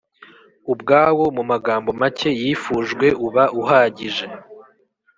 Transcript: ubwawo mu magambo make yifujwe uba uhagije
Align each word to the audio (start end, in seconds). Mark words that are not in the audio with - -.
ubwawo 0.73 1.25
mu 1.35 1.43
magambo 1.51 1.89
make 2.01 2.29
yifujwe 2.41 3.07
uba 3.25 3.43
uhagije 3.61 4.25